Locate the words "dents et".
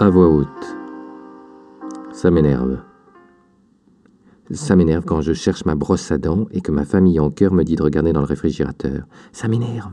6.16-6.62